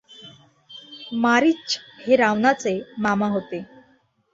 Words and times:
मारिच 1.21 1.77
हे 2.07 2.15
रावणाचे 2.15 2.79
मामा 2.97 3.27
होते. 3.27 3.63